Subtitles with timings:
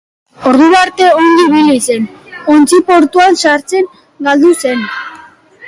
[0.51, 2.07] Ordura arte ongi ibili zen
[2.55, 3.93] ontzia portuan sartzean
[4.29, 4.85] galdu zen.